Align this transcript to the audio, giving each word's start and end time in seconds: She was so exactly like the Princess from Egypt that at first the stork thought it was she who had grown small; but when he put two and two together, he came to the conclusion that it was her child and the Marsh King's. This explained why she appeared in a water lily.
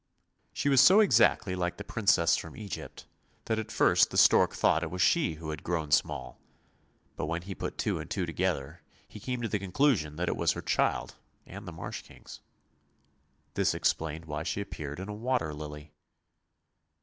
She 0.51 0.67
was 0.67 0.81
so 0.81 0.99
exactly 0.99 1.53
like 1.55 1.77
the 1.77 1.83
Princess 1.83 2.35
from 2.35 2.57
Egypt 2.57 3.05
that 3.45 3.59
at 3.59 3.71
first 3.71 4.09
the 4.09 4.17
stork 4.17 4.55
thought 4.55 4.81
it 4.81 4.89
was 4.89 5.03
she 5.03 5.35
who 5.35 5.51
had 5.51 5.63
grown 5.63 5.91
small; 5.91 6.39
but 7.15 7.27
when 7.27 7.43
he 7.43 7.53
put 7.53 7.77
two 7.77 7.99
and 7.99 8.09
two 8.09 8.25
together, 8.25 8.81
he 9.07 9.19
came 9.19 9.43
to 9.43 9.47
the 9.47 9.59
conclusion 9.59 10.15
that 10.15 10.27
it 10.27 10.35
was 10.35 10.53
her 10.53 10.61
child 10.63 11.17
and 11.45 11.67
the 11.67 11.71
Marsh 11.71 12.01
King's. 12.01 12.39
This 13.53 13.75
explained 13.75 14.25
why 14.25 14.41
she 14.41 14.59
appeared 14.61 14.99
in 14.99 15.07
a 15.07 15.13
water 15.13 15.53
lily. 15.53 15.91